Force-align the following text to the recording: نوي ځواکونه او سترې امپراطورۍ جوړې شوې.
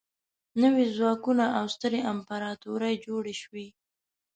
نوي 0.61 0.85
ځواکونه 0.95 1.45
او 1.57 1.65
سترې 1.75 1.99
امپراطورۍ 2.13 2.95
جوړې 3.05 3.33
شوې. 3.41 3.67